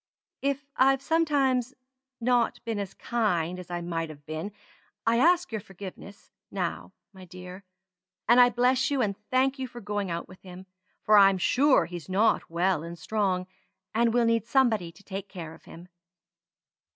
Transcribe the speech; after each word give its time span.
If 0.41 0.65
I've 0.75 0.99
sometimes 0.99 1.75
not 2.19 2.59
been 2.65 2.79
as 2.79 2.95
kind 2.95 3.59
as 3.59 3.69
I 3.69 3.81
might 3.81 4.09
have 4.09 4.25
been, 4.25 4.51
I 5.05 5.19
ask 5.19 5.51
your 5.51 5.61
forgiveness, 5.61 6.31
now, 6.49 6.91
my 7.13 7.23
dear; 7.23 7.65
and 8.27 8.39
I 8.39 8.49
bless 8.49 8.89
you 8.89 9.03
and 9.03 9.15
thank 9.29 9.59
you 9.59 9.67
for 9.67 9.79
going 9.79 10.09
out 10.09 10.27
with 10.27 10.41
him; 10.41 10.65
for 11.03 11.19
I'm 11.19 11.37
sure 11.37 11.85
he's 11.85 12.09
not 12.09 12.49
well 12.49 12.81
and 12.81 12.97
strong, 12.97 13.45
and 13.93 14.11
will 14.11 14.25
need 14.25 14.47
somebody 14.47 14.91
to 14.91 15.03
take 15.03 15.29
care 15.29 15.53
of 15.53 15.65
him. 15.65 15.87